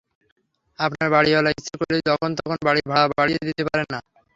[0.79, 3.99] আপনার বাড়িওয়ালা ইচ্ছে করলেই যখন-তখন বাড়ির ভাড়া বাড়িয়ে দিতে পারেন না।